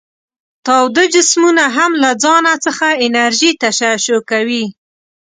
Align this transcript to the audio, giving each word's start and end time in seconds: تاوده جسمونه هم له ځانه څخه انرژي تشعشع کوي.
تاوده 0.65 1.03
جسمونه 1.13 1.63
هم 1.75 1.91
له 2.03 2.11
ځانه 2.23 2.53
څخه 2.65 2.87
انرژي 3.05 3.51
تشعشع 3.61 4.19
کوي. 4.29 4.65